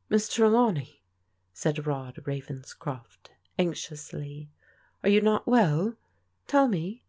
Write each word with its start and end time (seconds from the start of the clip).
"Miss 0.10 0.26
Trelawney," 0.28 1.04
said 1.52 1.86
Rod 1.86 2.16
Ravenscrof 2.16 3.18
t, 3.22 3.32
anxioustyi" 3.56 4.48
are 5.04 5.08
you 5.08 5.20
not 5.20 5.46
well? 5.46 5.94
Tell 6.48 6.66
me." 6.66 7.04